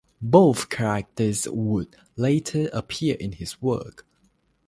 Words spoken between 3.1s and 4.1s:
in his work.